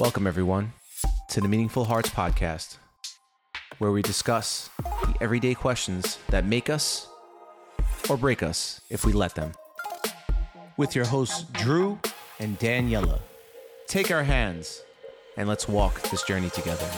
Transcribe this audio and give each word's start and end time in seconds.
Welcome, 0.00 0.26
everyone, 0.26 0.72
to 1.28 1.42
the 1.42 1.48
Meaningful 1.48 1.84
Hearts 1.84 2.08
podcast, 2.08 2.78
where 3.80 3.90
we 3.90 4.00
discuss 4.00 4.70
the 4.82 5.14
everyday 5.20 5.52
questions 5.52 6.16
that 6.30 6.46
make 6.46 6.70
us 6.70 7.06
or 8.08 8.16
break 8.16 8.42
us 8.42 8.80
if 8.88 9.04
we 9.04 9.12
let 9.12 9.34
them. 9.34 9.52
With 10.78 10.96
your 10.96 11.04
hosts, 11.04 11.44
Drew 11.52 11.98
and 12.38 12.58
Daniela. 12.58 13.20
Take 13.88 14.10
our 14.10 14.22
hands 14.22 14.82
and 15.36 15.46
let's 15.46 15.68
walk 15.68 16.00
this 16.04 16.22
journey 16.22 16.48
together. 16.48 16.88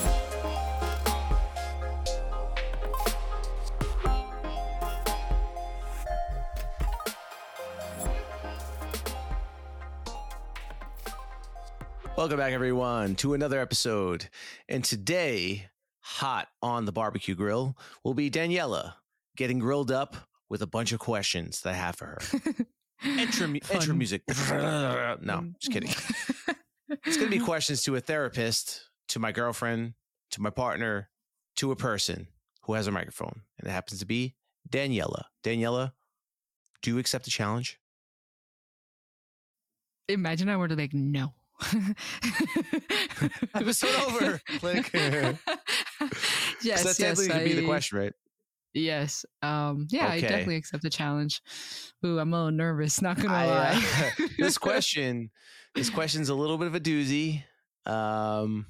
Welcome 12.15 12.37
back, 12.37 12.53
everyone, 12.53 13.15
to 13.17 13.33
another 13.33 13.59
episode. 13.59 14.29
And 14.69 14.85
today, 14.85 15.71
hot 16.01 16.49
on 16.61 16.85
the 16.85 16.93
barbecue 16.93 17.35
grill, 17.35 17.77
will 18.05 18.13
be 18.13 18.31
Daniela 18.31 18.95
getting 19.35 19.59
grilled 19.59 19.91
up 19.91 20.17
with 20.51 20.61
a 20.61 20.67
bunch 20.67 20.93
of 20.93 21.01
questions 21.01 21.63
that 21.63 21.71
I 21.71 21.77
have 21.77 21.97
for 21.97 22.07
her. 22.07 22.19
mu- 23.49 23.61
intro 23.73 23.95
music. 23.95 24.23
no, 24.29 25.53
just 25.59 25.73
kidding. 25.73 25.89
It's 26.89 27.17
going 27.17 27.31
to 27.31 27.39
be 27.39 27.39
questions 27.45 27.83
to 27.85 27.97
a 27.97 28.01
therapist, 28.01 28.91
to 29.09 29.19
my 29.19 29.33
girlfriend, 29.33 29.95
to 30.33 30.43
my 30.43 30.51
partner, 30.51 31.09
to 31.57 31.73
a 31.73 31.77
person 31.77 32.29
who 32.65 32.75
has 32.75 32.87
a 32.87 32.93
microphone. 32.93 33.41
And 33.59 33.69
it 33.69 33.73
happens 33.73 34.01
to 34.01 34.07
be 34.07 34.35
Daniela. 34.69 35.25
Daniela, 35.43 35.93
do 36.83 36.91
you 36.91 36.99
accept 36.99 37.25
the 37.25 37.31
challenge? 37.31 37.81
Imagine 40.09 40.51
I 40.51 40.59
were 40.59 40.69
to 40.69 40.77
like 40.77 40.93
no. 40.93 41.33
Episode 43.55 43.95
over. 44.07 44.41
Click. 44.59 44.91
yes, 46.63 46.83
so 46.83 46.89
that 46.89 46.99
yes, 46.99 47.27
could 47.27 47.45
be 47.45 47.53
the 47.55 47.67
question, 47.67 47.99
right? 47.99 48.13
Yes. 48.75 49.25
Um. 49.43 49.87
Yeah, 49.91 50.07
I 50.07 50.17
Okay. 50.17 50.29
definitely 50.29 50.57
accept 50.57 50.83
the 50.83 50.91
challenge. 50.91 51.43
Ooh, 52.05 52.19
I'm 52.19 52.33
a 52.33 52.37
little 52.37 52.51
nervous. 52.53 53.03
Not 53.03 53.17
gonna 53.19 53.33
I, 53.35 53.45
uh, 53.47 53.49
lie. 53.49 54.29
this 54.39 54.57
question, 54.59 55.31
this 55.75 55.91
question's 55.91 56.29
a 56.31 56.35
little 56.35 56.59
bit 56.59 56.69
of 56.69 56.75
a 56.75 56.81
doozy. 56.81 57.45
Um, 57.87 58.67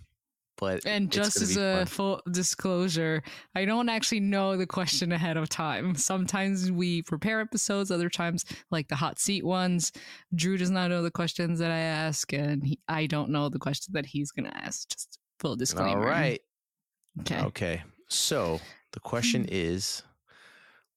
but 0.56 0.84
And 0.86 1.11
just 1.11 1.41
as 1.41 1.56
a 1.56 1.78
fun. 1.78 1.86
full 1.86 2.22
disclosure, 2.31 3.22
I 3.55 3.64
don't 3.64 3.89
actually 3.89 4.20
know 4.20 4.56
the 4.56 4.67
question 4.67 5.12
ahead 5.12 5.36
of 5.36 5.48
time. 5.48 5.94
Sometimes 5.94 6.70
we 6.70 7.03
prepare 7.03 7.41
episodes, 7.41 7.91
other 7.91 8.09
times, 8.09 8.44
like 8.70 8.89
the 8.89 8.97
hot 8.97 9.19
seat 9.19 9.44
ones, 9.44 9.92
Drew 10.34 10.56
does 10.56 10.70
not 10.70 10.91
know 10.91 11.03
the 11.03 11.11
questions 11.11 11.59
that 11.59 11.70
I 11.70 11.78
ask, 11.78 12.33
and 12.33 12.64
he, 12.64 12.78
I 12.89 13.06
don't 13.06 13.31
know 13.31 13.48
the 13.48 13.59
question 13.59 13.92
that 13.94 14.06
he's 14.06 14.31
going 14.31 14.48
to 14.50 14.56
ask. 14.56 14.89
Just 14.89 15.19
full 15.41 15.56
disclaimer. 15.56 16.00
all 16.00 16.06
right. 16.06 16.41
Okay. 17.20 17.41
Okay. 17.42 17.83
So 18.09 18.61
the 18.92 19.00
question 19.00 19.47
is 19.50 20.03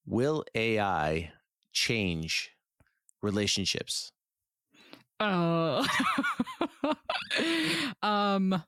Will 0.06 0.44
AI 0.54 1.32
change 1.72 2.52
relationships? 3.22 4.12
Oh. 5.20 5.86
um 8.04 8.62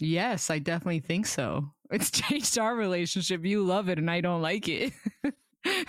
Yes, 0.00 0.50
I 0.50 0.58
definitely 0.58 1.00
think 1.00 1.26
so. 1.26 1.70
It's 1.90 2.10
changed 2.10 2.58
our 2.58 2.76
relationship. 2.76 3.46
You 3.46 3.62
love 3.64 3.88
it 3.88 3.98
and 3.98 4.10
I 4.10 4.20
don't 4.20 4.42
like 4.42 4.68
it. 4.68 4.92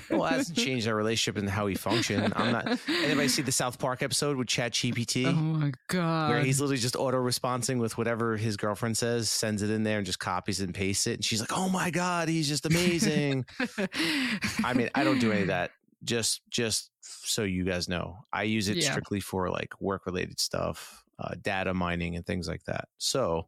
Well, 0.10 0.24
it 0.26 0.30
hasn't 0.30 0.58
changed 0.66 0.88
our 0.88 0.96
relationship 0.96 1.38
and 1.38 1.50
how 1.50 1.66
we 1.66 1.76
function. 1.76 2.32
I'm 2.38 2.54
not. 2.54 2.80
Anybody 2.88 3.28
see 3.28 3.42
the 3.42 3.52
South 3.52 3.78
Park 3.80 4.02
episode 4.02 4.38
with 4.38 4.48
Chat 4.48 4.72
GPT? 4.72 5.26
Oh 5.28 5.34
my 5.34 5.74
god. 5.90 6.30
Where 6.30 6.40
he's 6.42 6.62
literally 6.62 6.78
just 6.80 6.96
auto 6.96 7.18
responding 7.18 7.80
with 7.80 7.98
whatever 7.98 8.38
his 8.38 8.56
girlfriend 8.56 8.98
says, 8.98 9.30
sends 9.30 9.62
it 9.62 9.70
in 9.70 9.84
there 9.84 9.98
and 9.98 10.06
just 10.06 10.20
copies 10.20 10.62
it 10.62 10.66
and 10.68 10.74
pastes 10.74 11.06
it. 11.06 11.16
And 11.16 11.25
she's 11.25 11.42
like, 11.42 11.52
oh 11.52 11.68
my 11.68 11.90
God, 11.92 12.30
he's 12.30 12.48
just 12.48 12.66
amazing. 12.66 13.46
I 14.64 14.74
mean, 14.74 14.90
I 14.96 15.03
don't 15.03 15.19
do 15.19 15.34
any 15.34 15.42
of 15.42 15.48
that. 15.48 15.72
Just, 16.06 16.42
just 16.50 16.92
so 17.02 17.44
you 17.44 17.66
guys 17.66 17.90
know, 17.90 18.19
I 18.31 18.44
use 18.44 18.69
it 18.69 18.78
Yeah. 18.78 18.90
strictly 18.92 19.19
for 19.19 19.50
like 19.50 19.74
work 19.81 20.06
related 20.06 20.40
stuff, 20.40 21.03
uh, 21.19 21.36
data 21.42 21.74
mining 21.74 22.16
and 22.16 22.25
things 22.25 22.48
like 22.48 22.64
that. 22.68 22.88
So, 23.00 23.48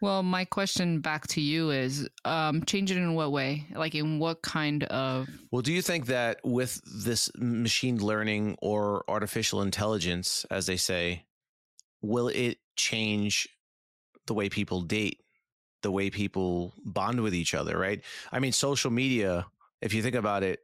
Well, 0.00 0.22
my 0.22 0.44
question 0.44 1.00
back 1.00 1.26
to 1.28 1.40
you 1.40 1.70
is 1.70 2.08
um 2.24 2.64
change 2.64 2.90
it 2.90 2.96
in 2.96 3.14
what 3.14 3.32
way? 3.32 3.66
Like 3.74 3.94
in 3.94 4.18
what 4.18 4.42
kind 4.42 4.84
of 4.84 5.28
well, 5.50 5.62
do 5.62 5.72
you 5.72 5.82
think 5.82 6.06
that 6.06 6.40
with 6.44 6.80
this 6.84 7.30
machine 7.36 7.98
learning 7.98 8.56
or 8.60 9.04
artificial 9.08 9.62
intelligence, 9.62 10.46
as 10.50 10.66
they 10.66 10.76
say, 10.76 11.24
will 12.02 12.28
it 12.28 12.58
change 12.76 13.48
the 14.26 14.34
way 14.34 14.48
people 14.48 14.82
date, 14.82 15.22
the 15.82 15.90
way 15.90 16.10
people 16.10 16.74
bond 16.84 17.20
with 17.20 17.34
each 17.34 17.54
other? 17.54 17.78
Right. 17.78 18.02
I 18.32 18.38
mean, 18.38 18.52
social 18.52 18.90
media. 18.90 19.46
If 19.82 19.92
you 19.92 20.02
think 20.02 20.14
about 20.14 20.42
it, 20.42 20.60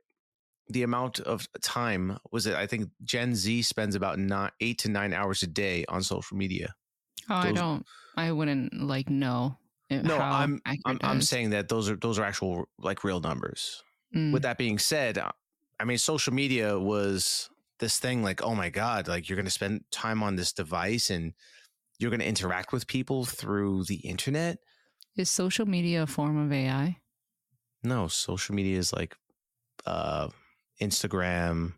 the 0.68 0.84
amount 0.84 1.20
of 1.20 1.46
time 1.60 2.18
was 2.30 2.46
it? 2.46 2.54
I 2.54 2.66
think 2.66 2.88
Gen 3.04 3.34
Z 3.34 3.62
spends 3.62 3.94
about 3.94 4.18
nine, 4.18 4.50
eight 4.60 4.78
to 4.78 4.88
nine 4.88 5.12
hours 5.12 5.42
a 5.42 5.46
day 5.46 5.84
on 5.88 6.02
social 6.02 6.36
media. 6.36 6.74
Oh, 7.28 7.34
I 7.34 7.52
don't 7.52 7.84
I 8.16 8.30
wouldn't 8.32 8.74
like 8.82 9.08
know. 9.10 9.58
No, 9.90 10.16
I'm- 10.16 10.60
I'm, 10.86 10.98
I'm 11.02 11.20
saying 11.22 11.50
that 11.50 11.68
those 11.68 11.90
are 11.90 11.96
those 11.96 12.18
are 12.18 12.24
actual 12.24 12.66
like 12.78 13.04
real 13.04 13.20
numbers. 13.20 13.82
Mm. 14.16 14.32
With 14.32 14.42
that 14.42 14.56
being 14.58 14.78
said, 14.78 15.18
uh, 15.18 15.32
I 15.78 15.84
mean, 15.84 15.98
social 15.98 16.32
media 16.32 16.78
was 16.78 17.50
this 17.78 17.98
thing 17.98 18.22
like, 18.22 18.42
oh 18.42 18.54
my 18.54 18.70
god, 18.70 19.08
like 19.08 19.28
you're 19.28 19.36
going 19.36 19.44
to 19.46 19.50
spend 19.50 19.84
time 19.90 20.22
on 20.22 20.36
this 20.36 20.52
device 20.52 21.10
and 21.10 21.32
you're 21.98 22.10
going 22.10 22.20
to 22.20 22.26
interact 22.26 22.72
with 22.72 22.86
people 22.86 23.24
through 23.24 23.84
the 23.84 23.96
internet. 23.96 24.58
Is 25.16 25.28
social 25.30 25.66
media 25.66 26.02
a 26.04 26.06
form 26.06 26.38
of 26.38 26.52
AI? 26.52 26.98
No, 27.82 28.08
social 28.08 28.54
media 28.54 28.78
is 28.78 28.92
like 28.94 29.14
uh, 29.84 30.28
Instagram, 30.80 31.72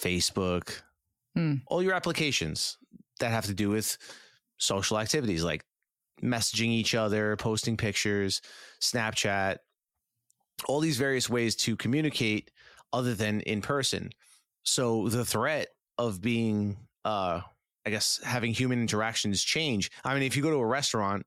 Facebook, 0.00 0.82
Hmm. 1.34 1.54
all 1.66 1.82
your 1.82 1.94
applications 1.94 2.76
that 3.20 3.30
have 3.30 3.46
to 3.46 3.54
do 3.54 3.70
with 3.70 3.96
social 4.62 4.98
activities 4.98 5.42
like 5.42 5.64
messaging 6.22 6.68
each 6.68 6.94
other, 6.94 7.36
posting 7.36 7.76
pictures, 7.76 8.40
Snapchat, 8.80 9.56
all 10.66 10.80
these 10.80 10.96
various 10.96 11.28
ways 11.28 11.56
to 11.56 11.76
communicate 11.76 12.50
other 12.92 13.14
than 13.14 13.40
in 13.40 13.60
person. 13.60 14.10
So 14.62 15.08
the 15.08 15.24
threat 15.24 15.68
of 15.98 16.20
being, 16.20 16.76
uh, 17.04 17.40
I 17.84 17.90
guess, 17.90 18.20
having 18.24 18.52
human 18.52 18.80
interactions 18.80 19.42
change. 19.42 19.90
I 20.04 20.14
mean, 20.14 20.22
if 20.22 20.36
you 20.36 20.42
go 20.42 20.50
to 20.50 20.56
a 20.58 20.66
restaurant, 20.66 21.26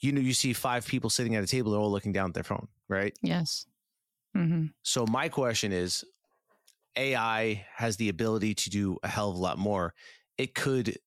you 0.00 0.12
know, 0.12 0.20
you 0.20 0.32
see 0.32 0.52
five 0.52 0.86
people 0.86 1.08
sitting 1.08 1.36
at 1.36 1.44
a 1.44 1.46
table, 1.46 1.70
they're 1.70 1.80
all 1.80 1.92
looking 1.92 2.12
down 2.12 2.30
at 2.30 2.34
their 2.34 2.42
phone, 2.42 2.66
right? 2.88 3.16
Yes. 3.22 3.66
Mm-hmm. 4.36 4.66
So 4.82 5.06
my 5.06 5.28
question 5.28 5.72
is 5.72 6.04
AI 6.96 7.64
has 7.74 7.96
the 7.96 8.08
ability 8.08 8.54
to 8.54 8.70
do 8.70 8.98
a 9.02 9.08
hell 9.08 9.30
of 9.30 9.36
a 9.36 9.38
lot 9.38 9.58
more. 9.58 9.94
It 10.36 10.54
could 10.54 10.98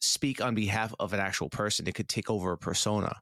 speak 0.00 0.40
on 0.40 0.54
behalf 0.54 0.94
of 1.00 1.12
an 1.12 1.20
actual 1.20 1.48
person. 1.48 1.86
It 1.86 1.94
could 1.94 2.08
take 2.08 2.30
over 2.30 2.52
a 2.52 2.58
persona. 2.58 3.16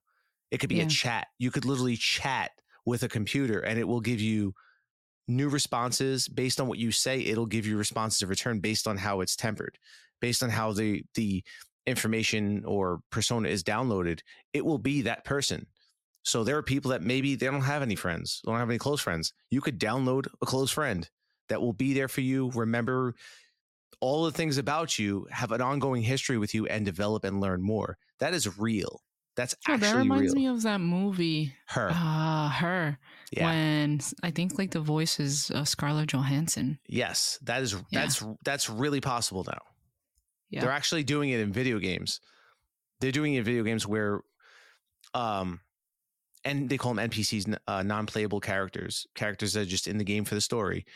It 0.50 0.58
could 0.58 0.68
be 0.68 0.76
Yeah. 0.76 0.84
a 0.84 0.88
chat. 0.88 1.28
You 1.38 1.50
could 1.50 1.64
literally 1.64 1.96
chat 1.96 2.52
with 2.86 3.02
a 3.02 3.08
computer 3.08 3.60
and 3.60 3.78
it 3.78 3.88
will 3.88 4.00
give 4.00 4.20
you 4.20 4.54
new 5.26 5.48
responses 5.48 6.28
based 6.28 6.60
on 6.60 6.68
what 6.68 6.78
you 6.78 6.92
say. 6.92 7.20
It'll 7.20 7.46
give 7.46 7.66
you 7.66 7.76
responses 7.78 8.22
in 8.22 8.28
return 8.28 8.60
based 8.60 8.86
on 8.86 8.98
how 8.98 9.20
it's 9.20 9.36
tempered, 9.36 9.78
based 10.20 10.42
on 10.42 10.50
how 10.50 10.72
the 10.72 11.04
the 11.14 11.42
information 11.86 12.64
or 12.64 13.00
persona 13.10 13.48
is 13.48 13.62
downloaded. 13.62 14.20
It 14.52 14.64
will 14.64 14.78
be 14.78 15.02
that 15.02 15.24
person. 15.24 15.66
So 16.22 16.42
there 16.42 16.56
are 16.56 16.62
people 16.62 16.90
that 16.90 17.02
maybe 17.02 17.34
they 17.34 17.46
don't 17.46 17.60
have 17.60 17.82
any 17.82 17.96
friends, 17.96 18.40
don't 18.44 18.58
have 18.58 18.70
any 18.70 18.78
close 18.78 19.00
friends. 19.00 19.32
You 19.50 19.60
could 19.60 19.78
download 19.78 20.26
a 20.40 20.46
close 20.46 20.70
friend 20.70 21.08
that 21.50 21.60
will 21.60 21.74
be 21.74 21.92
there 21.92 22.08
for 22.08 22.22
you, 22.22 22.50
remember 22.54 23.14
all 24.00 24.24
the 24.24 24.32
things 24.32 24.58
about 24.58 24.98
you, 24.98 25.26
have 25.30 25.52
an 25.52 25.60
ongoing 25.60 26.02
history 26.02 26.38
with 26.38 26.54
you, 26.54 26.66
and 26.66 26.84
develop 26.84 27.24
and 27.24 27.40
learn 27.40 27.62
more. 27.62 27.96
That 28.20 28.34
is 28.34 28.58
real. 28.58 29.02
That's 29.36 29.54
Oh, 29.68 29.72
actually 29.74 29.88
that 29.90 29.96
reminds 29.96 30.34
real. 30.34 30.42
me 30.42 30.46
of 30.46 30.62
that 30.62 30.80
movie. 30.80 31.54
Her, 31.66 31.88
Ah, 31.92 32.56
her. 32.60 32.98
yeah, 33.32 33.46
When 33.46 34.00
I 34.22 34.30
think 34.30 34.58
like 34.58 34.70
the 34.70 34.80
voice 34.80 35.18
is 35.18 35.50
uh, 35.50 35.64
Scarlett 35.64 36.08
Johansson. 36.08 36.78
yes, 36.86 37.38
that 37.42 37.60
is 37.62 37.72
Yeah. 37.72 37.80
that's 38.02 38.22
that's 38.44 38.70
really 38.70 39.00
possible 39.00 39.44
now. 39.44 39.58
Yeah. 40.50 40.60
They're 40.60 40.70
actually 40.70 41.02
doing 41.02 41.30
it 41.30 41.40
in 41.40 41.52
video 41.52 41.80
games. 41.80 42.20
They're 43.00 43.10
doing 43.10 43.34
it 43.34 43.38
in 43.38 43.44
video 43.44 43.64
games 43.64 43.86
where, 43.88 44.20
um, 45.14 45.60
and 46.44 46.68
they 46.68 46.76
call 46.78 46.94
them 46.94 47.10
NPCs, 47.10 47.56
uh, 47.66 47.82
non-playable 47.82 48.38
characters, 48.40 49.06
characters 49.16 49.54
that 49.54 49.62
are 49.62 49.64
just 49.64 49.88
in 49.88 49.98
the 49.98 50.04
game 50.04 50.24
for 50.24 50.36
the 50.36 50.40
story. 50.40 50.86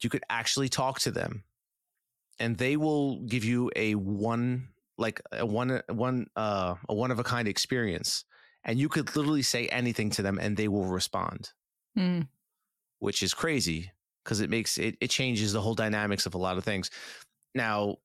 You 0.00 0.10
could 0.10 0.24
actually 0.28 0.68
talk 0.68 0.98
to 1.00 1.10
them, 1.12 1.44
and 2.38 2.56
they 2.56 2.76
will 2.76 3.20
give 3.20 3.44
you 3.44 3.70
a 3.76 3.94
one, 3.94 4.68
like 4.96 5.20
a 5.32 5.44
one, 5.46 5.82
one, 5.88 6.26
uh, 6.36 6.74
a 6.88 6.94
one 6.94 7.10
of 7.10 7.18
a 7.18 7.24
kind 7.24 7.48
experience, 7.48 8.24
and 8.64 8.78
you 8.78 8.88
could 8.88 9.14
literally 9.16 9.42
say 9.42 9.66
anything 9.68 10.10
to 10.10 10.22
them, 10.22 10.38
and 10.40 10.56
they 10.56 10.68
will 10.68 10.86
respond, 10.86 11.50
Mm. 11.96 12.28
which 12.98 13.22
is 13.22 13.34
crazy 13.34 13.90
because 14.24 14.40
it 14.40 14.50
makes 14.50 14.78
it 14.78 14.96
it 15.00 15.08
changes 15.10 15.52
the 15.52 15.60
whole 15.60 15.74
dynamics 15.74 16.26
of 16.26 16.34
a 16.34 16.38
lot 16.38 16.58
of 16.58 16.64
things. 16.64 16.90
Now, 17.54 17.96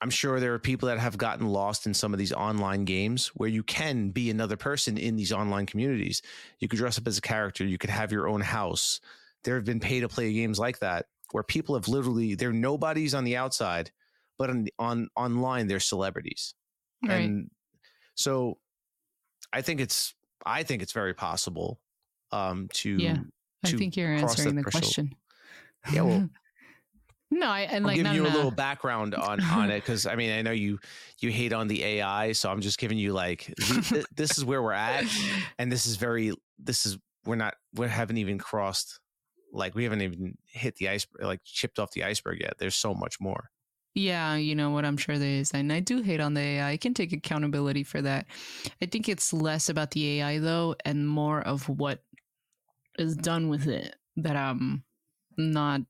I'm 0.00 0.10
sure 0.10 0.40
there 0.40 0.54
are 0.54 0.58
people 0.58 0.88
that 0.88 0.98
have 0.98 1.18
gotten 1.18 1.46
lost 1.48 1.86
in 1.86 1.92
some 1.92 2.14
of 2.14 2.18
these 2.18 2.32
online 2.32 2.84
games 2.84 3.28
where 3.34 3.48
you 3.48 3.62
can 3.62 4.10
be 4.10 4.30
another 4.30 4.56
person 4.56 4.96
in 4.96 5.16
these 5.16 5.32
online 5.32 5.66
communities. 5.66 6.22
You 6.58 6.68
could 6.68 6.78
dress 6.78 6.96
up 6.96 7.06
as 7.06 7.18
a 7.18 7.22
character, 7.22 7.64
you 7.66 7.76
could 7.78 7.90
have 7.90 8.12
your 8.12 8.28
own 8.28 8.40
house. 8.40 9.00
There 9.44 9.56
have 9.56 9.64
been 9.64 9.80
pay 9.80 10.00
to 10.00 10.08
play 10.08 10.32
games 10.32 10.58
like 10.58 10.78
that 10.78 11.06
where 11.32 11.42
people 11.42 11.74
have 11.74 11.88
literally 11.88 12.34
they're 12.34 12.52
nobodies 12.52 13.14
on 13.14 13.24
the 13.24 13.36
outside, 13.36 13.90
but 14.38 14.50
on 14.50 14.66
on 14.78 15.08
online 15.16 15.66
they're 15.66 15.80
celebrities. 15.80 16.54
Right. 17.06 17.20
And 17.20 17.50
so 18.14 18.58
I 19.52 19.62
think 19.62 19.80
it's 19.80 20.14
I 20.44 20.62
think 20.62 20.82
it's 20.82 20.92
very 20.92 21.14
possible 21.14 21.80
um 22.32 22.68
to 22.74 22.90
Yeah, 22.90 23.18
I 23.64 23.68
to 23.68 23.78
think 23.78 23.96
you're 23.96 24.12
answering 24.12 24.56
the 24.56 24.62
threshold. 24.62 24.82
question. 24.82 25.16
Yeah, 25.92 26.02
well, 26.02 26.28
no, 27.30 27.46
I 27.46 27.60
and 27.62 27.84
I'll 27.84 27.88
like 27.88 27.96
give 27.96 28.04
no, 28.04 28.12
you 28.12 28.22
no, 28.24 28.28
a 28.28 28.34
little 28.34 28.50
background 28.50 29.14
on 29.14 29.40
on 29.42 29.70
it 29.70 29.76
because 29.82 30.06
I 30.06 30.14
mean 30.14 30.30
I 30.30 30.42
know 30.42 30.50
you 30.50 30.78
you 31.20 31.30
hate 31.30 31.52
on 31.52 31.68
the 31.68 31.82
AI, 31.84 32.32
so 32.32 32.50
I'm 32.50 32.60
just 32.60 32.78
giving 32.78 32.98
you 32.98 33.12
like 33.12 33.52
th- 33.58 33.88
th- 33.88 34.06
this 34.14 34.36
is 34.36 34.44
where 34.44 34.62
we're 34.62 34.72
at, 34.72 35.04
and 35.58 35.70
this 35.70 35.86
is 35.86 35.96
very 35.96 36.32
this 36.58 36.86
is 36.86 36.98
we're 37.24 37.36
not 37.36 37.54
we 37.74 37.88
haven't 37.88 38.18
even 38.18 38.38
crossed 38.38 39.00
like 39.52 39.74
we 39.74 39.84
haven't 39.84 40.02
even 40.02 40.36
hit 40.46 40.76
the 40.76 40.88
iceberg 40.88 41.22
like 41.22 41.40
chipped 41.44 41.78
off 41.78 41.92
the 41.92 42.04
iceberg 42.04 42.40
yet. 42.40 42.54
There's 42.58 42.76
so 42.76 42.94
much 42.94 43.20
more. 43.20 43.50
Yeah, 43.94 44.36
you 44.36 44.54
know 44.54 44.70
what 44.70 44.84
I'm 44.84 44.96
sure 44.96 45.18
there 45.18 45.40
is. 45.40 45.50
And 45.50 45.72
I 45.72 45.80
do 45.80 46.00
hate 46.00 46.20
on 46.20 46.34
the 46.34 46.40
AI. 46.40 46.70
I 46.70 46.76
can 46.76 46.94
take 46.94 47.12
accountability 47.12 47.82
for 47.82 48.00
that. 48.02 48.26
I 48.80 48.86
think 48.86 49.08
it's 49.08 49.32
less 49.32 49.68
about 49.68 49.90
the 49.90 50.20
AI 50.20 50.38
though 50.38 50.76
and 50.84 51.08
more 51.08 51.40
of 51.40 51.68
what 51.68 52.04
is 52.98 53.16
done 53.16 53.48
with 53.48 53.66
it 53.66 53.96
that 54.16 54.36
I'm 54.36 54.84
not 55.36 55.80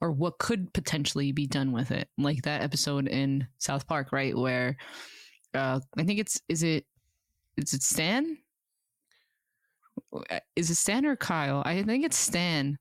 or 0.00 0.12
what 0.12 0.38
could 0.38 0.72
potentially 0.72 1.32
be 1.32 1.46
done 1.46 1.72
with 1.72 1.90
it. 1.90 2.08
Like 2.16 2.42
that 2.42 2.62
episode 2.62 3.08
in 3.08 3.48
South 3.58 3.86
Park, 3.86 4.12
right? 4.12 4.36
Where 4.36 4.76
uh 5.52 5.80
I 5.98 6.04
think 6.04 6.20
it's 6.20 6.40
is 6.48 6.62
it 6.62 6.84
is 7.56 7.74
it 7.74 7.82
Stan? 7.82 8.38
Is 10.54 10.70
it 10.70 10.76
Stan 10.76 11.04
or 11.06 11.16
Kyle? 11.16 11.62
I 11.64 11.82
think 11.82 12.04
it's 12.04 12.16
Stan 12.16 12.78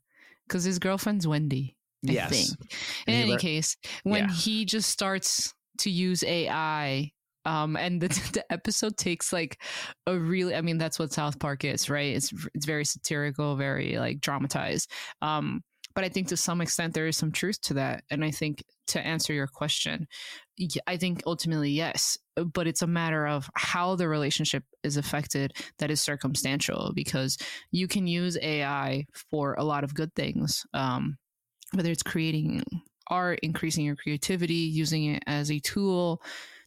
because 0.47 0.63
his 0.63 0.79
girlfriend's 0.79 1.27
Wendy. 1.27 1.75
I 2.07 2.11
yes, 2.11 2.29
think. 2.29 2.71
In 3.07 3.13
any 3.15 3.37
case, 3.37 3.75
when 4.03 4.25
Yeah. 4.25 4.33
he 4.33 4.65
just 4.65 4.89
starts 4.89 5.53
to 5.79 5.89
use 5.89 6.23
AI, 6.23 7.11
um, 7.45 7.75
and 7.75 7.99
the 8.01 8.07
the 8.33 8.43
episode 8.51 8.97
takes 8.97 9.33
like 9.33 9.61
a 10.07 10.17
really, 10.17 10.55
I 10.55 10.61
mean, 10.61 10.77
that's 10.77 10.99
what 10.99 11.13
South 11.13 11.39
Park 11.39 11.63
is, 11.63 11.89
right? 11.89 12.15
It's 12.15 12.31
it's 12.53 12.65
very 12.65 12.85
satirical, 12.85 13.55
very 13.55 13.97
like 13.97 14.19
dramatized. 14.19 14.91
Um, 15.21 15.63
but 15.95 16.03
I 16.03 16.09
think 16.09 16.27
to 16.27 16.37
some 16.37 16.61
extent 16.61 16.93
there 16.93 17.07
is 17.07 17.17
some 17.17 17.31
truth 17.31 17.59
to 17.61 17.75
that, 17.75 18.03
and 18.11 18.23
I 18.23 18.31
think 18.31 18.63
to 18.87 18.99
answer 18.99 19.33
your 19.33 19.47
question, 19.47 20.07
I 20.85 20.97
think 20.97 21.23
ultimately 21.25 21.71
yes, 21.71 22.17
but 22.35 22.67
it's 22.67 22.81
a 22.81 22.87
matter 22.87 23.25
of 23.25 23.49
how 23.55 23.95
the 23.95 24.07
relationship 24.07 24.63
is 24.83 24.97
affected 24.97 25.53
that 25.79 25.89
is 25.89 26.01
circumstantial 26.01 26.91
because 26.93 27.37
you 27.71 27.87
can 27.87 28.07
use 28.07 28.37
AI 28.41 29.05
for 29.31 29.55
a 29.55 29.63
lot 29.63 29.83
of 29.83 29.95
good 29.95 30.13
things. 30.15 30.63
Um, 30.73 31.17
whether 31.73 31.91
it's 31.91 32.03
creating 32.03 32.63
art, 33.07 33.39
increasing 33.41 33.85
your 33.85 33.95
creativity, 33.95 34.53
using 34.53 35.05
it 35.05 35.23
as 35.27 35.51
a 35.51 35.59
tool, 35.59 36.21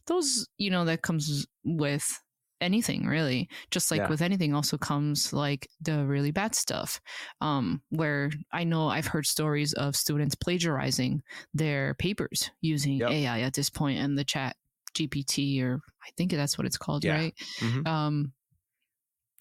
those, 0.07 0.47
you 0.57 0.71
know, 0.71 0.85
that 0.85 1.01
comes 1.01 1.47
with 1.63 2.19
anything 2.61 3.05
really. 3.05 3.49
Just 3.71 3.91
like 3.91 4.01
Yeah. 4.01 4.09
with 4.09 4.21
anything 4.21 4.53
also 4.53 4.77
comes 4.77 5.33
like 5.33 5.67
the 5.81 6.05
really 6.05 6.31
bad 6.31 6.55
stuff. 6.55 6.99
Um, 7.41 7.81
where 7.89 8.31
I 8.51 8.63
know 8.63 8.87
I've 8.89 9.07
heard 9.07 9.25
stories 9.25 9.73
of 9.73 9.95
students 9.95 10.35
plagiarizing 10.35 11.21
their 11.53 11.93
papers 11.95 12.51
using 12.61 12.99
Yep. 12.99 13.11
AI 13.11 13.41
at 13.41 13.53
this 13.53 13.69
point 13.69 13.99
and 13.99 14.17
the 14.17 14.23
chat 14.23 14.55
GPT 14.93 15.61
or 15.61 15.79
I 16.03 16.09
think 16.17 16.31
that's 16.31 16.57
what 16.57 16.65
it's 16.67 16.77
called, 16.77 17.03
Yeah. 17.03 17.15
right? 17.15 17.33
Mhm. 17.59 17.87
Um, 17.87 18.33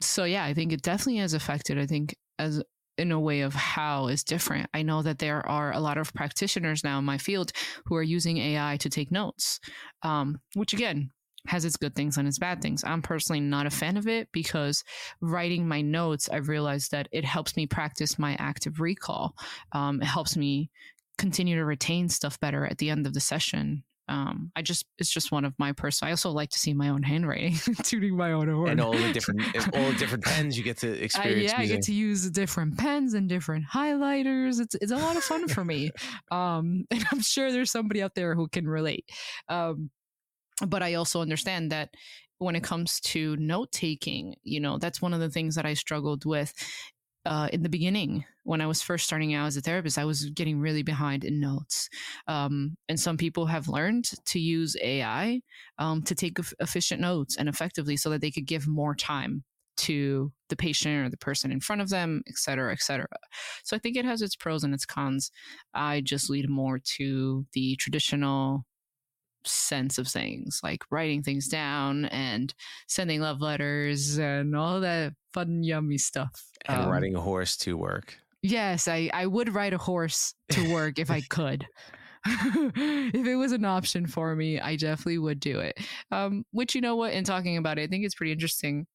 so 0.00 0.24
yeah, 0.24 0.44
I 0.44 0.54
think 0.54 0.72
it 0.72 0.82
definitely 0.82 1.16
has 1.16 1.34
affected. 1.34 1.78
I 1.78 1.86
think 1.86 2.14
as 2.38 2.62
in 2.96 3.12
a 3.12 3.20
way 3.20 3.40
of 3.42 3.54
how 3.54 4.08
is 4.08 4.24
different. 4.24 4.68
I 4.74 4.82
know 4.82 5.02
that 5.02 5.20
there 5.20 5.46
are 5.48 5.72
a 5.72 5.78
lot 5.78 5.98
of 5.98 6.12
practitioners 6.14 6.82
now 6.82 6.98
in 6.98 7.04
my 7.04 7.16
field 7.16 7.52
who 7.86 7.94
are 7.94 8.02
using 8.02 8.38
AI 8.38 8.76
to 8.78 8.90
take 8.90 9.12
notes, 9.12 9.60
um, 10.02 10.40
which 10.54 10.72
again 10.72 11.10
has 11.46 11.64
its 11.64 11.76
good 11.76 11.94
things 11.94 12.16
and 12.16 12.26
its 12.28 12.38
bad 12.38 12.60
things. 12.60 12.84
I'm 12.84 13.02
personally 13.02 13.40
not 13.40 13.66
a 13.66 13.70
fan 13.70 13.96
of 13.96 14.06
it 14.06 14.28
because 14.32 14.84
writing 15.20 15.66
my 15.66 15.80
notes, 15.80 16.28
I've 16.28 16.48
realized 16.48 16.90
that 16.90 17.08
it 17.12 17.24
helps 17.24 17.56
me 17.56 17.66
practice 17.66 18.18
my 18.18 18.36
active 18.38 18.80
recall. 18.80 19.34
Um, 19.72 20.02
it 20.02 20.06
helps 20.06 20.36
me 20.36 20.70
continue 21.16 21.56
to 21.56 21.64
retain 21.64 22.08
stuff 22.08 22.38
better 22.40 22.66
at 22.66 22.78
the 22.78 22.90
end 22.90 23.06
of 23.06 23.14
the 23.14 23.20
session. 23.20 23.84
Um, 24.08 24.52
I 24.56 24.62
just 24.62 24.86
it's 24.96 25.10
just 25.10 25.30
one 25.30 25.44
of 25.44 25.52
my 25.58 25.72
personal. 25.72 26.08
I 26.08 26.12
also 26.12 26.30
like 26.30 26.48
to 26.50 26.58
see 26.58 26.72
my 26.72 26.88
own 26.88 27.02
handwriting, 27.02 27.56
tooting 27.82 28.16
my 28.16 28.32
own 28.32 28.48
horn, 28.48 28.70
and 28.70 28.80
all 28.80 28.92
the 28.92 29.12
different 29.12 29.42
all 29.74 29.90
the 29.90 29.96
different 29.98 30.24
pens 30.24 30.56
you 30.56 30.64
get 30.64 30.78
to 30.78 30.90
experience. 31.04 31.52
yeah, 31.52 31.60
I 31.60 31.66
get 31.66 31.82
to 31.82 31.92
use 31.92 32.30
different 32.30 32.78
pens 32.78 33.12
and 33.12 33.28
different 33.28 33.66
highlighters. 33.70 34.60
It's 34.60 34.74
it's 34.76 34.92
a 34.92 34.96
lot 34.96 35.16
of 35.16 35.24
fun 35.24 35.46
for 35.48 35.62
me, 35.62 35.90
um, 36.30 36.86
and 36.90 37.04
I'm 37.12 37.20
sure 37.20 37.52
there's 37.52 37.70
somebody 37.70 38.02
out 38.02 38.14
there 38.14 38.34
who 38.34 38.48
can 38.48 38.66
relate. 38.66 39.04
Um, 39.50 39.90
but 40.66 40.82
I 40.82 40.94
also 40.94 41.20
understand 41.20 41.70
that 41.72 41.90
when 42.38 42.56
it 42.56 42.62
comes 42.62 43.00
to 43.00 43.36
note 43.36 43.72
taking, 43.72 44.36
you 44.44 44.60
know, 44.60 44.78
that's 44.78 45.02
one 45.02 45.12
of 45.12 45.20
the 45.20 45.30
things 45.30 45.56
that 45.56 45.66
I 45.66 45.74
struggled 45.74 46.24
with 46.24 46.52
uh, 47.26 47.48
in 47.52 47.62
the 47.62 47.68
beginning 47.68 48.24
when 48.44 48.60
I 48.60 48.66
was 48.66 48.80
first 48.80 49.04
starting 49.04 49.34
out 49.34 49.46
as 49.46 49.56
a 49.56 49.60
therapist. 49.60 49.98
I 49.98 50.04
was 50.04 50.30
getting 50.30 50.60
really 50.60 50.82
behind 50.82 51.24
in 51.24 51.40
notes, 51.40 51.88
um, 52.26 52.76
and 52.88 52.98
some 52.98 53.16
people 53.16 53.46
have 53.46 53.68
learned 53.68 54.10
to 54.26 54.38
use 54.38 54.76
AI 54.82 55.40
um, 55.78 56.02
to 56.02 56.14
take 56.14 56.38
eff- 56.38 56.54
efficient 56.60 57.00
notes 57.00 57.36
and 57.36 57.48
effectively, 57.48 57.96
so 57.96 58.10
that 58.10 58.20
they 58.20 58.30
could 58.30 58.46
give 58.46 58.66
more 58.66 58.94
time 58.94 59.44
to 59.78 60.32
the 60.48 60.56
patient 60.56 61.06
or 61.06 61.08
the 61.08 61.16
person 61.16 61.52
in 61.52 61.60
front 61.60 61.80
of 61.80 61.88
them, 61.88 62.22
et 62.26 62.36
cetera, 62.36 62.72
et 62.72 62.80
cetera. 62.80 63.06
So 63.64 63.76
I 63.76 63.78
think 63.78 63.96
it 63.96 64.04
has 64.04 64.22
its 64.22 64.34
pros 64.34 64.64
and 64.64 64.74
its 64.74 64.86
cons. 64.86 65.30
I 65.74 66.00
just 66.00 66.30
lead 66.30 66.48
more 66.48 66.78
to 66.96 67.46
the 67.52 67.76
traditional 67.76 68.64
sense 69.48 69.98
of 69.98 70.06
things 70.08 70.60
like 70.62 70.82
writing 70.90 71.22
things 71.22 71.48
down 71.48 72.04
and 72.06 72.54
sending 72.86 73.20
love 73.20 73.40
letters 73.40 74.18
and 74.18 74.54
all 74.56 74.80
that 74.80 75.12
fun 75.32 75.62
yummy 75.62 75.98
stuff 75.98 76.30
and 76.66 76.82
Um, 76.82 76.88
riding 76.90 77.14
a 77.14 77.20
horse 77.20 77.56
to 77.58 77.76
work. 77.76 78.16
yes 78.42 78.86
i 78.88 79.10
i 79.14 79.26
would 79.26 79.48
ride 79.54 79.72
a 79.74 79.78
horse 79.78 80.34
to 80.50 80.72
work 80.72 80.98
if 80.98 81.10
i 81.10 81.20
could 81.22 81.66
if 82.26 83.26
it 83.26 83.36
was 83.36 83.52
an 83.52 83.64
option 83.64 84.06
for 84.06 84.34
me 84.36 84.60
i 84.60 84.76
definitely 84.76 85.18
would 85.18 85.40
do 85.40 85.58
it 85.60 85.78
um 86.10 86.44
which 86.52 86.74
you 86.74 86.80
know 86.80 86.96
what 86.96 87.12
in 87.12 87.24
talking 87.24 87.56
about 87.56 87.78
it 87.78 87.82
i 87.82 87.86
think 87.86 88.04
it's 88.04 88.14
pretty 88.14 88.32
interesting 88.32 88.86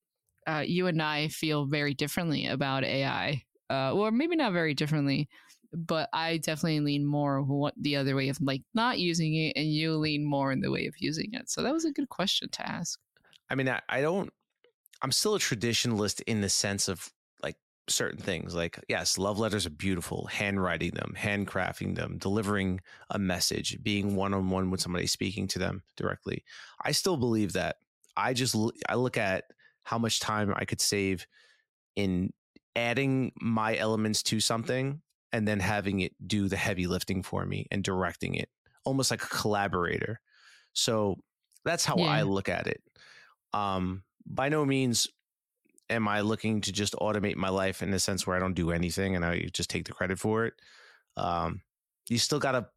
uh 0.47 0.63
you 0.65 0.87
and 0.87 1.01
i 1.01 1.27
feel 1.29 1.65
very 1.65 1.93
differently 1.93 2.45
about 2.47 2.83
ai 2.83 3.41
uh 3.69 3.93
or 3.93 4.11
maybe 4.11 4.35
not 4.35 4.53
very 4.53 4.73
differently 4.73 5.27
but 5.73 6.09
I 6.13 6.37
definitely 6.37 6.79
lean 6.81 7.05
more 7.05 7.71
the 7.79 7.95
other 7.95 8.15
way 8.15 8.29
of 8.29 8.39
like 8.41 8.61
not 8.73 8.99
using 8.99 9.35
it, 9.35 9.53
and 9.55 9.71
you 9.71 9.95
lean 9.95 10.23
more 10.23 10.51
in 10.51 10.61
the 10.61 10.71
way 10.71 10.87
of 10.87 10.95
using 10.99 11.33
it. 11.33 11.49
So 11.49 11.63
that 11.63 11.73
was 11.73 11.85
a 11.85 11.91
good 11.91 12.09
question 12.09 12.49
to 12.49 12.67
ask. 12.67 12.99
I 13.49 13.55
mean, 13.55 13.67
I, 13.69 13.81
I 13.89 14.01
don't. 14.01 14.31
I'm 15.01 15.11
still 15.11 15.35
a 15.35 15.39
traditionalist 15.39 16.21
in 16.27 16.41
the 16.41 16.49
sense 16.49 16.87
of 16.87 17.11
like 17.41 17.57
certain 17.89 18.19
things. 18.19 18.55
Like, 18.55 18.79
yes, 18.87 19.17
love 19.17 19.39
letters 19.39 19.65
are 19.65 19.71
beautiful. 19.71 20.27
Handwriting 20.27 20.91
them, 20.91 21.13
handcrafting 21.17 21.95
them, 21.95 22.17
delivering 22.19 22.79
a 23.09 23.19
message, 23.19 23.77
being 23.83 24.15
one 24.15 24.33
on 24.33 24.49
one 24.49 24.69
with 24.71 24.79
somebody, 24.79 25.07
speaking 25.07 25.47
to 25.49 25.59
them 25.59 25.83
directly. 25.97 26.43
I 26.83 26.91
still 26.91 27.17
believe 27.17 27.53
that. 27.53 27.77
I 28.15 28.33
just 28.33 28.55
I 28.87 28.95
look 28.95 29.17
at 29.17 29.45
how 29.81 29.97
much 29.97 30.19
time 30.19 30.53
I 30.55 30.65
could 30.65 30.79
save 30.79 31.25
in 31.95 32.31
adding 32.75 33.31
my 33.41 33.75
elements 33.75 34.23
to 34.23 34.39
something 34.39 35.01
and 35.33 35.47
then 35.47 35.59
having 35.59 35.99
it 35.99 36.13
do 36.25 36.47
the 36.47 36.55
heavy 36.55 36.87
lifting 36.87 37.23
for 37.23 37.45
me 37.45 37.67
and 37.71 37.83
directing 37.83 38.35
it, 38.35 38.49
almost 38.85 39.11
like 39.11 39.23
a 39.23 39.27
collaborator. 39.27 40.21
So 40.73 41.17
that's 41.65 41.83
how 41.83 41.95
I 41.95 42.21
look 42.21 42.47
at 42.47 42.67
it. 42.67 42.81
Um, 43.51 44.03
by 44.25 44.49
no 44.49 44.63
means 44.63 45.07
am 45.89 46.07
I 46.07 46.21
looking 46.21 46.61
to 46.61 46.71
just 46.71 46.93
automate 46.93 47.35
my 47.35 47.49
life 47.49 47.83
in 47.83 47.93
a 47.93 47.99
sense 47.99 48.25
where 48.25 48.35
I 48.35 48.39
don't 48.39 48.53
do 48.53 48.71
anything 48.71 49.15
and 49.15 49.25
I 49.25 49.49
just 49.53 49.69
take 49.69 49.85
the 49.85 49.91
credit 49.91 50.19
for 50.19 50.45
it. 50.45 50.53
Um, 51.17 51.61
you 52.09 52.17
still 52.17 52.39
gotta 52.39 52.67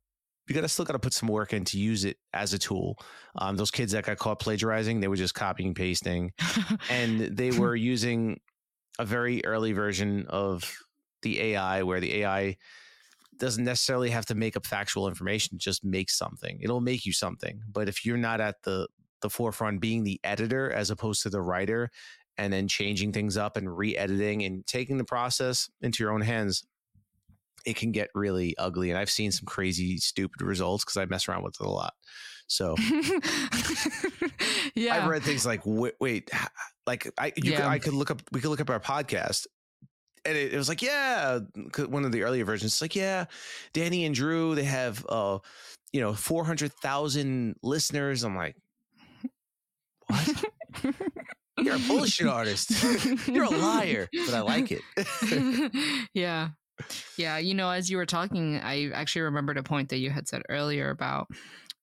you 0.49 0.55
gotta 0.55 0.69
still 0.69 0.85
gotta 0.85 0.99
put 0.99 1.13
some 1.13 1.29
work 1.29 1.53
in 1.53 1.65
to 1.67 1.79
use 1.79 2.05
it 2.05 2.19
as 2.33 2.53
a 2.53 2.59
tool. 2.59 2.99
Um, 3.37 3.57
those 3.57 3.71
kids 3.71 3.93
that 3.93 4.05
got 4.05 4.19
caught 4.19 4.39
plagiarizing, 4.39 5.01
they 5.01 5.09
were 5.09 5.17
just 5.17 5.35
copying 5.35 5.75
pasting, 5.75 6.33
and 6.91 7.21
they 7.21 7.51
were 7.51 7.75
using 7.75 8.41
a 8.99 9.05
very 9.05 9.45
early 9.45 9.73
version 9.73 10.27
of 10.29 10.73
the 11.23 11.41
AI 11.41 11.83
where 11.83 12.01
the 12.01 12.17
AI 12.23 12.57
doesn't 13.39 13.65
necessarily 13.65 14.11
have 14.11 14.27
to 14.27 14.35
make 14.35 14.57
up 14.57 14.67
factual 14.67 15.09
information, 15.09 15.59
just 15.59 15.85
make 15.85 16.09
something. 16.11 16.59
It'll 16.63 16.81
make 16.81 17.05
you 17.05 17.13
something. 17.13 17.61
But 17.71 17.89
if 17.89 18.05
you're 18.07 18.17
not 18.17 18.41
at 18.41 18.63
the 18.63 18.89
the 19.23 19.31
forefront 19.31 19.81
being 19.81 20.05
the 20.05 20.21
editor 20.25 20.71
as 20.71 20.91
opposed 20.91 21.23
to 21.23 21.31
the 21.31 21.41
writer 21.41 21.91
and 22.37 22.53
then 22.53 22.69
changing 22.69 23.13
things 23.13 23.37
up 23.39 23.57
and 23.57 23.75
re-editing 23.75 24.43
and 24.45 24.67
taking 24.67 24.99
the 24.99 25.05
process 25.05 25.71
into 25.81 26.03
your 26.03 26.13
own 26.13 26.21
hands, 26.21 26.65
it 27.65 27.77
can 27.77 27.93
get 27.93 28.11
really 28.15 28.55
ugly. 28.59 28.91
And 28.91 28.99
I've 28.99 29.11
seen 29.11 29.33
some 29.33 29.47
crazy, 29.47 29.97
stupid 29.97 30.43
results 30.43 30.85
because 30.85 30.99
I 30.99 31.07
mess 31.07 31.29
around 31.29 31.45
with 31.45 31.57
it 31.59 31.67
a 31.67 31.71
lot. 31.71 31.95
So 32.47 32.75
yeah. 34.75 34.95
I've 34.97 35.09
read 35.09 35.23
things 35.23 35.47
like, 35.47 35.63
wait, 35.65 35.95
wait 36.01 36.31
like 36.87 37.11
I, 37.19 37.33
you 37.37 37.53
Yeah. 37.53 37.57
could, 37.63 37.67
I 37.67 37.79
could 37.79 37.95
look 37.95 38.11
up, 38.11 38.23
we 38.33 38.41
could 38.41 38.51
look 38.51 38.61
up 38.61 38.71
our 38.71 38.81
podcast. 38.81 39.47
And 40.27 40.37
it, 40.37 40.53
it 40.53 40.57
was 40.57 40.69
like, 40.69 40.83
yeah, 40.83 41.39
one 41.89 42.05
of 42.05 42.13
the 42.13 42.23
earlier 42.23 42.45
versions. 42.45 42.73
It's 42.73 42.83
like, 42.83 42.97
yeah, 42.97 43.27
Danny 43.73 44.05
and 44.05 44.15
Drew, 44.15 44.55
they 44.55 44.65
have, 44.65 45.05
uh, 45.09 45.39
you 45.93 46.01
know, 46.01 46.13
400,000 46.15 47.57
listeners. 47.63 48.25
I'm 48.25 48.37
like, 48.37 48.57
what? 50.09 50.45
You're 51.59 51.77
a 51.77 51.79
bullshit 51.79 52.27
artist. 52.27 52.71
You're 53.27 53.45
a 53.45 53.51
liar, 53.51 54.09
but 54.13 54.35
I 54.35 54.41
like 54.41 54.73
it. 54.73 56.09
yeah. 56.15 56.51
Yeah. 57.17 57.39
You 57.39 57.55
know, 57.55 57.71
as 57.71 57.89
you 57.89 57.97
were 57.97 58.05
talking, 58.05 58.57
I 58.59 58.91
actually 58.91 59.23
remembered 59.23 59.57
a 59.57 59.63
point 59.63 59.89
that 59.89 59.99
you 59.99 60.11
had 60.11 60.29
said 60.29 60.43
earlier 60.51 60.91
about 60.91 61.29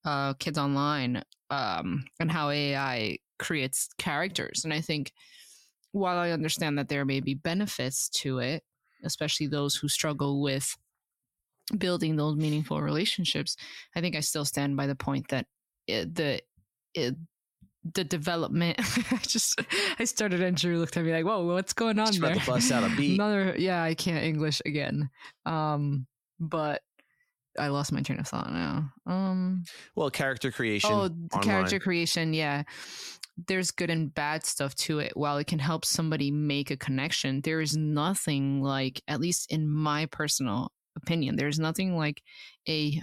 uh, 0.05 0.35
kids 0.35 0.59
online 0.59 1.23
um, 1.49 2.05
and 2.19 2.31
how 2.31 2.51
AI 2.51 3.17
creates 3.39 3.89
characters. 3.97 4.63
And 4.63 4.73
I 4.73 4.81
think 4.81 5.11
while 5.93 6.17
I 6.17 6.31
understand 6.31 6.77
that 6.77 6.89
there 6.89 7.05
may 7.05 7.21
be 7.21 7.33
benefits 7.35 8.09
to 8.09 8.39
it, 8.39 8.63
especially 9.03 9.47
those 9.47 9.75
who 9.75 9.87
struggle 9.87 10.41
with 10.41 10.75
building 11.77 12.17
those 12.17 12.35
meaningful 12.35 12.81
relationships, 12.81 13.55
I 13.95 14.01
think 14.01 14.15
I 14.15 14.19
still 14.19 14.43
stand 14.43 14.75
by 14.75 14.87
the 14.87 14.95
point 14.95 15.29
that 15.29 15.45
it, 15.87 16.13
the 16.13 16.41
it, 16.93 17.15
the 17.93 18.03
development. 18.03 18.79
I 19.11 19.17
just 19.21 19.61
I 19.99 20.03
started 20.05 20.41
and 20.41 20.57
Drew 20.57 20.79
looked 20.79 20.97
at 20.97 21.05
me 21.05 21.11
like, 21.13 21.25
"Whoa, 21.25 21.45
what's 21.45 21.73
going 21.73 21.99
on 21.99 22.07
Just 22.07 22.21
there?" 22.21 22.31
about 22.31 22.43
to 22.43 22.51
bust 22.51 22.71
out 22.71 22.83
a 22.91 22.95
beat. 22.95 23.15
Another, 23.19 23.55
yeah, 23.57 23.81
I 23.83 23.93
can't 23.93 24.23
English 24.23 24.61
again. 24.65 25.09
Um, 25.45 26.07
but 26.39 26.81
I 27.59 27.67
lost 27.67 27.91
my 27.91 28.01
train 28.01 28.19
of 28.19 28.27
thought 28.27 28.51
now. 28.51 28.91
Um, 29.05 29.63
Well, 29.95 30.09
character 30.09 30.51
creation. 30.51 30.89
oh, 30.91 31.03
online. 31.03 31.29
character 31.43 31.79
creation, 31.79 32.33
yeah. 32.33 32.63
There's 33.35 33.71
good 33.71 33.89
and 33.89 34.13
bad 34.13 34.45
stuff 34.45 34.75
to 34.75 34.99
it. 34.99 35.17
While 35.17 35.37
it 35.37 35.47
can 35.47 35.59
help 35.59 35.85
somebody 35.85 36.29
make 36.29 36.69
a 36.69 36.77
connection, 36.77 37.41
there 37.41 37.61
is 37.61 37.75
nothing 37.75 38.61
like, 38.61 39.01
at 39.07 39.19
least 39.19 39.51
in 39.51 39.67
my 39.67 40.05
personal 40.07 40.71
opinion, 40.95 41.35
there's 41.35 41.59
nothing 41.59 41.97
like 41.97 42.21
a 42.69 43.01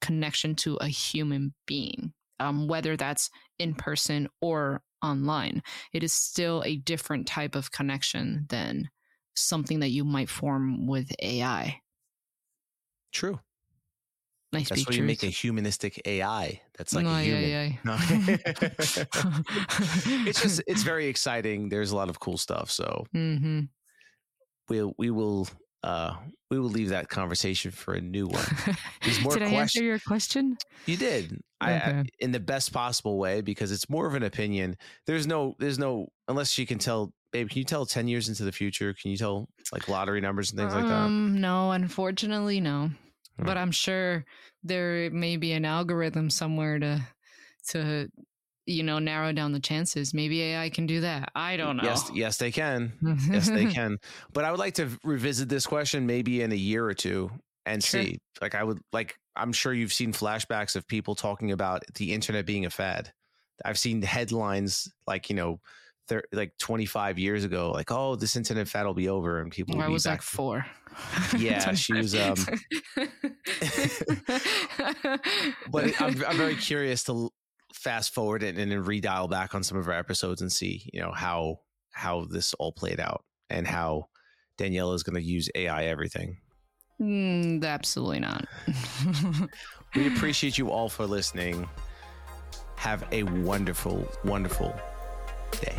connection 0.00 0.54
to 0.56 0.76
a 0.76 0.88
human 0.88 1.54
being, 1.66 2.12
um, 2.40 2.68
whether 2.68 2.96
that's 2.96 3.30
in 3.58 3.74
person 3.74 4.28
or 4.40 4.82
online. 5.02 5.62
It 5.92 6.02
is 6.02 6.12
still 6.12 6.62
a 6.64 6.76
different 6.76 7.26
type 7.26 7.54
of 7.54 7.70
connection 7.70 8.46
than 8.48 8.88
something 9.34 9.80
that 9.80 9.90
you 9.90 10.04
might 10.04 10.30
form 10.30 10.86
with 10.86 11.12
AI. 11.22 11.80
True. 13.12 13.40
I 14.56 14.64
That's 14.68 14.86
why 14.86 14.94
you 14.94 15.02
make 15.02 15.22
a 15.22 15.26
humanistic 15.26 16.00
AI. 16.06 16.62
That's 16.76 16.94
like 16.94 17.04
No, 17.04 17.10
a 17.10 17.14
human. 17.14 17.50
yeah, 17.50 17.76
No. 17.84 17.96
it's 20.26 20.40
just 20.40 20.62
it's 20.66 20.82
very 20.82 21.06
exciting. 21.06 21.68
There's 21.68 21.90
a 21.92 21.96
lot 21.96 22.08
of 22.10 22.20
cool 22.20 22.38
stuff. 22.38 22.70
So 22.70 23.06
hmm 23.12 23.68
we 24.68 24.82
we 24.98 25.10
will 25.10 25.48
uh 25.82 26.16
we 26.50 26.58
will 26.58 26.68
leave 26.70 26.88
that 26.90 27.08
conversation 27.08 27.70
for 27.70 27.94
a 27.94 28.00
new 28.00 28.26
one. 28.26 28.58
Did 29.28 29.42
I 29.42 29.48
answer 29.48 29.82
your 29.82 29.98
question? 30.00 30.58
You 30.86 30.96
did. 30.96 31.40
I, 31.60 31.74
I 31.74 31.94
in 32.20 32.32
the 32.32 32.40
best 32.40 32.72
possible 32.72 33.18
way 33.18 33.40
because 33.40 33.72
it's 33.72 33.88
more 33.90 34.06
of 34.06 34.14
an 34.14 34.22
opinion. 34.22 34.76
There's 35.06 35.26
no 35.26 35.56
there's 35.58 35.78
no 35.78 36.08
unless 36.28 36.58
you 36.58 36.66
can 36.66 36.78
tell 36.78 37.12
babe, 37.32 37.48
can 37.50 37.58
you 37.58 37.64
tell 37.64 37.86
10 37.86 38.08
years 38.08 38.28
into 38.28 38.44
the 38.44 38.52
future? 38.52 38.94
Can 38.94 39.10
you 39.10 39.16
tell 39.16 39.48
like 39.72 39.88
lottery 39.88 40.20
numbers 40.20 40.50
and 40.50 40.58
things 40.58 40.74
like 40.74 40.86
that? 40.88 41.12
Um, 41.12 41.40
no, 41.40 41.70
unfortunately, 41.72 42.60
no. 42.60 42.90
But 43.38 43.56
I'm 43.56 43.70
sure 43.70 44.24
there 44.62 45.10
may 45.10 45.36
be 45.36 45.52
an 45.52 45.64
algorithm 45.64 46.30
somewhere 46.30 46.78
to 46.78 47.06
to 47.68 48.08
you 48.66 48.82
know 48.82 48.98
narrow 48.98 49.32
down 49.32 49.52
the 49.52 49.60
chances. 49.60 50.12
Maybe 50.14 50.42
AI 50.42 50.70
can 50.70 50.86
do 50.86 51.00
that. 51.02 51.30
I 51.34 51.56
don't 51.56 51.76
know. 51.76 51.84
Yes, 51.84 52.10
yes 52.14 52.38
they 52.38 52.50
can. 52.50 52.92
yes 53.30 53.48
they 53.48 53.66
can 53.72 53.98
but 54.32 54.44
i 54.44 54.50
would 54.50 54.58
like 54.60 54.74
to 54.74 54.88
revisit 55.04 55.48
this 55.48 55.66
question 55.66 56.06
maybe 56.06 56.42
in 56.42 56.50
a 56.52 56.56
year 56.56 56.84
or 56.84 56.94
two 56.94 57.30
and 57.66 57.82
Sure. 57.82 58.02
see 58.02 58.18
like 58.40 58.54
i 58.54 58.62
would 58.64 58.78
like 58.92 59.16
i'm 59.36 59.52
sure 59.52 59.72
you've 59.72 59.92
seen 59.92 60.12
flashbacks 60.12 60.76
of 60.76 60.86
people 60.86 61.14
talking 61.14 61.52
about 61.52 61.82
the 61.94 62.12
internet 62.12 62.46
being 62.46 62.64
a 62.66 62.70
fad 62.70 63.12
i've 63.64 63.78
seen 63.78 64.02
headlines 64.02 64.88
like 65.06 65.28
you 65.30 65.36
know 65.36 65.60
thir- 66.08 66.24
like 66.32 66.52
25 66.58 67.18
years 67.18 67.44
ago 67.44 67.70
like 67.70 67.90
oh 67.90 68.16
this 68.16 68.36
internet 68.36 68.68
fad 68.68 68.86
will 68.86 68.94
be 68.94 69.08
over 69.08 69.40
and 69.40 69.50
people 69.50 69.76
will 69.76 69.82
I 69.82 69.86
be 69.86 69.92
was 69.92 70.04
back 70.04 70.14
like 70.14 70.22
four. 70.22 70.66
Yeah, 71.38 71.74
she 71.74 71.92
was, 71.92 72.14
um, 72.14 72.36
but 75.70 76.00
I'm, 76.00 76.24
I'm 76.26 76.36
very 76.36 76.56
curious 76.56 77.04
to 77.04 77.30
fast 77.74 78.14
forward 78.14 78.42
and, 78.42 78.58
and 78.58 78.72
then 78.72 78.82
redial 78.82 79.28
back 79.28 79.54
on 79.54 79.62
some 79.62 79.76
of 79.76 79.86
our 79.88 79.94
episodes 79.94 80.40
and 80.40 80.50
see 80.50 80.88
you 80.92 81.00
know 81.00 81.12
how 81.12 81.58
how 81.92 82.24
this 82.30 82.54
all 82.54 82.72
played 82.72 82.98
out 82.98 83.24
and 83.50 83.66
how 83.66 84.06
daniela 84.58 84.94
is 84.94 85.02
going 85.02 85.16
to 85.16 85.22
use 85.22 85.50
ai 85.54 85.84
everything 85.84 86.38
Mm, 86.98 87.62
absolutely 87.62 88.20
not. 88.20 88.46
We 89.94 90.08
appreciate 90.08 90.58
you 90.58 90.70
all 90.70 90.88
for 90.88 91.06
listening. 91.06 91.68
Have 92.76 93.06
a 93.12 93.22
wonderful, 93.22 94.06
wonderful 94.24 94.74
day. 95.60 95.74